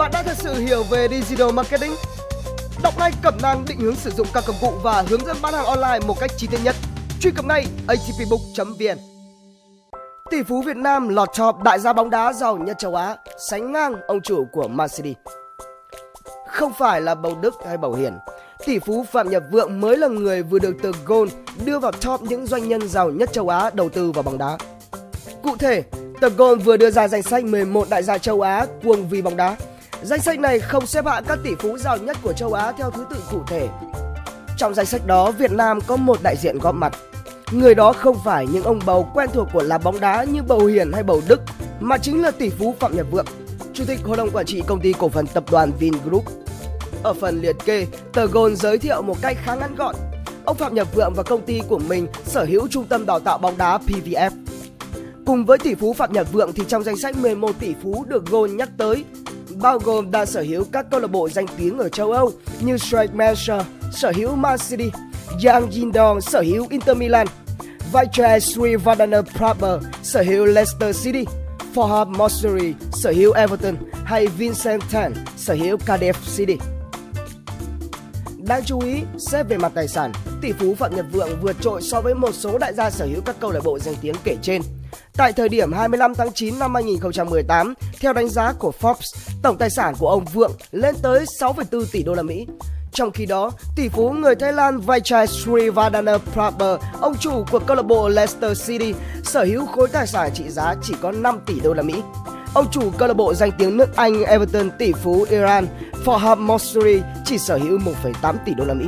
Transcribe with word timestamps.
Bạn 0.00 0.10
đã 0.12 0.22
thật 0.22 0.36
sự 0.36 0.54
hiểu 0.54 0.82
về 0.82 1.08
digital 1.08 1.52
marketing? 1.52 1.92
Đọc 2.82 2.94
ngay 2.98 3.10
cẩm 3.22 3.34
nang 3.42 3.64
định 3.68 3.80
hướng 3.80 3.96
sử 3.96 4.10
dụng 4.10 4.26
các 4.34 4.44
công 4.46 4.56
cụ 4.60 4.72
và 4.82 5.04
hướng 5.08 5.24
dẫn 5.24 5.36
bán 5.42 5.54
hàng 5.54 5.66
online 5.66 6.06
một 6.06 6.16
cách 6.20 6.30
chi 6.36 6.46
tiết 6.50 6.58
nhất. 6.64 6.76
Truy 7.20 7.30
cập 7.30 7.44
ngay 7.44 7.66
atpbook.vn. 7.86 8.98
Tỷ 10.30 10.42
phú 10.42 10.62
Việt 10.62 10.76
Nam 10.76 11.08
lọt 11.08 11.28
top 11.38 11.62
đại 11.62 11.80
gia 11.80 11.92
bóng 11.92 12.10
đá 12.10 12.32
giàu 12.32 12.56
nhất 12.56 12.76
châu 12.78 12.94
Á, 12.94 13.16
sánh 13.50 13.72
ngang 13.72 13.94
ông 14.06 14.20
chủ 14.20 14.46
của 14.52 14.68
Man 14.68 14.88
City. 14.88 15.14
Không 16.48 16.72
phải 16.78 17.00
là 17.00 17.14
bầu 17.14 17.34
Đức 17.40 17.54
hay 17.66 17.76
bầu 17.76 17.94
Hiền, 17.94 18.18
tỷ 18.66 18.78
phú 18.78 19.04
Phạm 19.12 19.30
Nhật 19.30 19.42
Vượng 19.50 19.80
mới 19.80 19.96
là 19.96 20.08
người 20.08 20.42
vừa 20.42 20.58
được 20.58 20.76
tờ 20.82 20.90
Gold 21.06 21.32
đưa 21.64 21.78
vào 21.78 21.92
top 21.92 22.22
những 22.22 22.46
doanh 22.46 22.68
nhân 22.68 22.88
giàu 22.88 23.10
nhất 23.10 23.32
châu 23.32 23.48
Á 23.48 23.70
đầu 23.74 23.88
tư 23.88 24.12
vào 24.12 24.22
bóng 24.22 24.38
đá. 24.38 24.58
Cụ 25.42 25.56
thể, 25.56 25.82
tờ 26.20 26.28
Gold 26.28 26.64
vừa 26.64 26.76
đưa 26.76 26.90
ra 26.90 27.08
danh 27.08 27.22
sách 27.22 27.44
11 27.44 27.90
đại 27.90 28.02
gia 28.02 28.18
châu 28.18 28.40
Á 28.40 28.66
cuồng 28.84 29.08
vì 29.08 29.22
bóng 29.22 29.36
đá. 29.36 29.56
Danh 30.02 30.20
sách 30.20 30.38
này 30.38 30.58
không 30.58 30.86
xếp 30.86 31.06
hạng 31.06 31.24
các 31.24 31.38
tỷ 31.44 31.54
phú 31.54 31.78
giàu 31.78 31.98
nhất 31.98 32.16
của 32.22 32.32
châu 32.32 32.52
Á 32.52 32.72
theo 32.72 32.90
thứ 32.90 33.04
tự 33.10 33.16
cụ 33.30 33.42
thể. 33.46 33.68
Trong 34.56 34.74
danh 34.74 34.86
sách 34.86 35.06
đó, 35.06 35.30
Việt 35.30 35.52
Nam 35.52 35.78
có 35.86 35.96
một 35.96 36.18
đại 36.22 36.36
diện 36.36 36.58
góp 36.58 36.74
mặt. 36.74 36.92
Người 37.52 37.74
đó 37.74 37.92
không 37.92 38.16
phải 38.24 38.46
những 38.46 38.64
ông 38.64 38.80
bầu 38.86 39.10
quen 39.14 39.28
thuộc 39.32 39.48
của 39.52 39.62
là 39.62 39.78
bóng 39.78 40.00
đá 40.00 40.24
như 40.24 40.42
bầu 40.42 40.66
Hiền 40.66 40.92
hay 40.92 41.02
bầu 41.02 41.22
Đức, 41.28 41.40
mà 41.80 41.98
chính 41.98 42.22
là 42.22 42.30
tỷ 42.30 42.50
phú 42.50 42.74
Phạm 42.80 42.96
Nhật 42.96 43.06
Vượng, 43.10 43.26
Chủ 43.72 43.84
tịch 43.86 44.00
Hội 44.04 44.16
đồng 44.16 44.30
Quản 44.30 44.46
trị 44.46 44.62
Công 44.66 44.80
ty 44.80 44.92
Cổ 44.92 45.08
phần 45.08 45.26
Tập 45.26 45.44
đoàn 45.50 45.72
Vingroup. 45.78 46.24
Ở 47.02 47.14
phần 47.14 47.40
liệt 47.40 47.56
kê, 47.64 47.86
tờ 48.12 48.26
Gold 48.26 48.62
giới 48.62 48.78
thiệu 48.78 49.02
một 49.02 49.16
cách 49.22 49.36
khá 49.44 49.54
ngắn 49.54 49.74
gọn. 49.74 49.94
Ông 50.44 50.56
Phạm 50.56 50.74
Nhật 50.74 50.94
Vượng 50.94 51.12
và 51.16 51.22
công 51.22 51.42
ty 51.42 51.60
của 51.68 51.78
mình 51.78 52.06
sở 52.26 52.44
hữu 52.44 52.68
trung 52.68 52.84
tâm 52.84 53.06
đào 53.06 53.20
tạo 53.20 53.38
bóng 53.38 53.58
đá 53.58 53.78
PVF. 53.86 54.30
Cùng 55.26 55.44
với 55.44 55.58
tỷ 55.58 55.74
phú 55.74 55.92
Phạm 55.92 56.12
Nhật 56.12 56.32
Vượng 56.32 56.52
thì 56.52 56.62
trong 56.68 56.82
danh 56.82 56.96
sách 56.96 57.16
11 57.16 57.52
tỷ 57.58 57.74
phú 57.82 58.04
được 58.08 58.26
Gold 58.26 58.54
nhắc 58.54 58.68
tới, 58.78 59.04
bao 59.62 59.78
gồm 59.78 60.10
đang 60.10 60.26
sở 60.26 60.42
hữu 60.42 60.64
các 60.72 60.86
câu 60.90 61.00
lạc 61.00 61.10
bộ 61.10 61.28
danh 61.28 61.46
tiếng 61.56 61.78
ở 61.78 61.88
châu 61.88 62.12
Âu 62.12 62.32
như 62.60 62.78
Strike 62.78 63.14
Manchester, 63.14 63.62
sở 63.92 64.12
hữu 64.16 64.34
Man 64.34 64.58
City, 64.70 64.90
Yang 65.44 65.70
Jindong 65.70 66.20
sở 66.20 66.40
hữu 66.40 66.66
Inter 66.70 66.96
Milan, 66.96 67.26
Vijay 67.92 68.38
Srivadana 68.38 69.22
Prabha 69.22 69.78
sở 70.02 70.22
hữu 70.22 70.44
Leicester 70.44 71.04
City, 71.04 71.24
Fahad 71.74 72.06
Mosuri 72.06 72.74
sở 72.92 73.10
hữu 73.10 73.32
Everton 73.32 73.76
hay 74.04 74.26
Vincent 74.26 74.82
Tan 74.92 75.14
sở 75.36 75.54
hữu 75.54 75.76
Cardiff 75.76 76.36
City. 76.36 76.56
Đáng 78.38 78.62
chú 78.64 78.80
ý, 78.80 79.02
xét 79.18 79.48
về 79.48 79.56
mặt 79.56 79.72
tài 79.74 79.88
sản, 79.88 80.12
tỷ 80.40 80.52
phú 80.52 80.74
Phạm 80.74 80.96
Nhật 80.96 81.06
Vượng 81.12 81.40
vượt 81.42 81.56
trội 81.60 81.82
so 81.82 82.00
với 82.00 82.14
một 82.14 82.34
số 82.34 82.58
đại 82.58 82.74
gia 82.74 82.90
sở 82.90 83.06
hữu 83.06 83.20
các 83.24 83.36
câu 83.40 83.50
lạc 83.50 83.60
bộ 83.64 83.78
danh 83.78 83.94
tiếng 84.00 84.14
kể 84.24 84.36
trên. 84.42 84.62
Tại 85.16 85.32
thời 85.32 85.48
điểm 85.48 85.72
25 85.72 86.14
tháng 86.14 86.32
9 86.32 86.58
năm 86.58 86.74
2018, 86.74 87.74
theo 88.00 88.12
đánh 88.12 88.28
giá 88.28 88.52
của 88.52 88.72
Forbes, 88.80 89.16
tổng 89.42 89.58
tài 89.58 89.70
sản 89.70 89.94
của 89.98 90.08
ông 90.08 90.24
Vượng 90.24 90.52
lên 90.70 90.94
tới 91.02 91.24
6,4 91.40 91.84
tỷ 91.92 92.02
đô 92.02 92.14
la 92.14 92.22
Mỹ. 92.22 92.46
Trong 92.92 93.10
khi 93.10 93.26
đó, 93.26 93.50
tỷ 93.76 93.88
phú 93.88 94.10
người 94.10 94.34
Thái 94.34 94.52
Lan 94.52 94.80
Vichai 94.80 95.26
Srivadana 95.26 96.18
Prabha, 96.18 96.76
ông 97.00 97.14
chủ 97.20 97.44
của 97.50 97.58
câu 97.58 97.76
lạc 97.76 97.82
bộ 97.82 98.08
Leicester 98.08 98.66
City, 98.66 98.94
sở 99.24 99.44
hữu 99.44 99.66
khối 99.66 99.88
tài 99.88 100.06
sản 100.06 100.30
trị 100.34 100.44
giá 100.48 100.74
chỉ 100.82 100.94
có 101.02 101.12
5 101.12 101.40
tỷ 101.46 101.60
đô 101.60 101.74
la 101.74 101.82
Mỹ. 101.82 102.02
Ông 102.54 102.66
chủ 102.70 102.90
câu 102.98 103.08
lạc 103.08 103.14
bộ 103.14 103.34
danh 103.34 103.50
tiếng 103.58 103.76
nước 103.76 103.96
Anh 103.96 104.22
Everton 104.22 104.70
tỷ 104.78 104.92
phú 104.92 105.26
Iran 105.30 105.66
Farhad 106.04 106.38
Mosuri 106.38 107.02
chỉ 107.24 107.38
sở 107.38 107.56
hữu 107.56 107.78
1,8 107.78 108.34
tỷ 108.46 108.54
đô 108.54 108.64
la 108.64 108.74
Mỹ. 108.74 108.86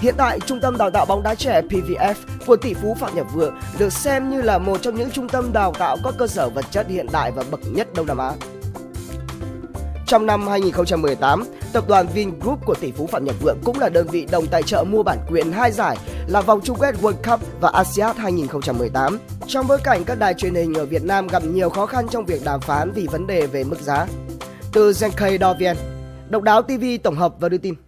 Hiện 0.00 0.14
tại, 0.18 0.40
trung 0.40 0.60
tâm 0.60 0.76
đào 0.78 0.90
tạo 0.90 1.06
bóng 1.06 1.22
đá 1.22 1.34
trẻ 1.34 1.62
PVF 1.62 2.14
của 2.46 2.56
tỷ 2.56 2.74
phú 2.74 2.96
Phạm 3.00 3.14
Nhật 3.14 3.26
Vượng 3.32 3.54
được 3.78 3.92
xem 3.92 4.30
như 4.30 4.42
là 4.42 4.58
một 4.58 4.82
trong 4.82 4.94
những 4.94 5.10
trung 5.10 5.28
tâm 5.28 5.52
đào 5.52 5.72
tạo 5.78 5.96
có 6.04 6.12
cơ 6.18 6.26
sở 6.26 6.48
vật 6.48 6.64
chất 6.70 6.86
hiện 6.88 7.06
đại 7.12 7.32
và 7.32 7.44
bậc 7.50 7.60
nhất 7.72 7.88
Đông 7.94 8.06
Nam 8.06 8.18
Á. 8.18 8.32
Trong 10.06 10.26
năm 10.26 10.48
2018, 10.48 11.44
tập 11.72 11.84
đoàn 11.88 12.06
Vingroup 12.14 12.58
của 12.66 12.74
tỷ 12.74 12.92
phú 12.92 13.06
Phạm 13.06 13.24
Nhật 13.24 13.36
Vượng 13.40 13.58
cũng 13.64 13.78
là 13.78 13.88
đơn 13.88 14.06
vị 14.06 14.26
đồng 14.30 14.46
tài 14.46 14.62
trợ 14.62 14.84
mua 14.84 15.02
bản 15.02 15.18
quyền 15.30 15.52
hai 15.52 15.72
giải 15.72 15.96
là 16.26 16.40
vòng 16.40 16.60
chung 16.64 16.78
kết 16.80 16.94
World 17.02 17.30
Cup 17.30 17.40
và 17.60 17.70
ASEAN 17.70 18.16
2018. 18.16 19.18
Trong 19.46 19.66
bối 19.68 19.78
cảnh 19.84 20.04
các 20.04 20.18
đài 20.18 20.34
truyền 20.34 20.54
hình 20.54 20.74
ở 20.74 20.86
Việt 20.86 21.04
Nam 21.04 21.26
gặp 21.26 21.42
nhiều 21.44 21.70
khó 21.70 21.86
khăn 21.86 22.06
trong 22.10 22.24
việc 22.24 22.44
đàm 22.44 22.60
phán 22.60 22.92
vì 22.92 23.06
vấn 23.06 23.26
đề 23.26 23.46
về 23.46 23.64
mức 23.64 23.80
giá. 23.80 24.06
Từ 24.72 24.90
Zenkei 24.90 25.38
Do 25.38 25.54
Độc 26.28 26.42
đáo 26.42 26.62
TV 26.62 26.84
tổng 27.02 27.16
hợp 27.16 27.34
và 27.40 27.48
đưa 27.48 27.58
tin. 27.58 27.87